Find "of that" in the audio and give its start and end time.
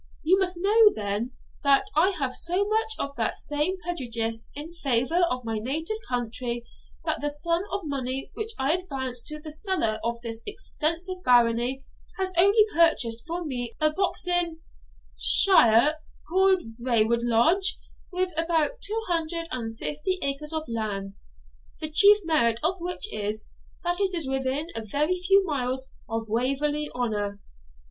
2.97-3.37